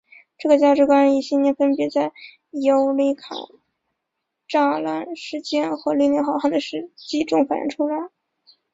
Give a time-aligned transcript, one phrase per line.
[0.39, 2.11] 这个价值观与信念分别在
[2.49, 3.35] 尤里卡
[4.49, 8.09] 栅栏事件和绿林好汉的事迹中反映出来。